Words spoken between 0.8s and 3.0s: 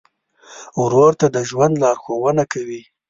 ورور ته د ژوند لارښوونه کوې.